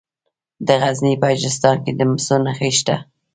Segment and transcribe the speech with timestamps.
[0.67, 2.95] د غزني په اجرستان کې د مسو نښې شته.